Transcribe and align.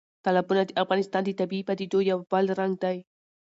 تالابونه 0.23 0.61
د 0.65 0.71
افغانستان 0.83 1.21
د 1.25 1.29
طبیعي 1.39 1.63
پدیدو 1.69 1.99
یو 2.11 2.19
بل 2.31 2.45
رنګ 2.59 2.73
دی. 2.83 2.97